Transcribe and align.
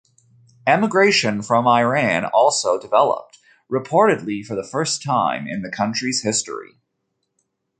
Emigration 0.65 1.43
from 1.43 1.67
Iran 1.67 2.25
also 2.25 2.79
developed, 2.79 3.37
reportedly 3.71 4.43
for 4.43 4.55
the 4.55 4.67
first 4.67 5.03
time 5.03 5.45
in 5.47 5.61
the 5.61 5.69
country's 5.69 6.23
history. 6.23 6.79